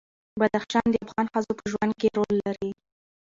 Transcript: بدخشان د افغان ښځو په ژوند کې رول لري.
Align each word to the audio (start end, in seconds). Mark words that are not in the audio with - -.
بدخشان 0.39 0.87
د 0.91 0.95
افغان 1.05 1.25
ښځو 1.33 1.51
په 1.59 1.63
ژوند 1.71 1.93
کې 1.99 2.07
رول 2.17 2.33
لري. 2.45 2.71